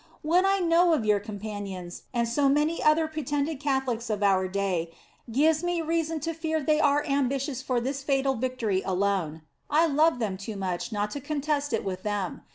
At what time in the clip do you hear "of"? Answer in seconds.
0.93-1.05, 4.09-4.23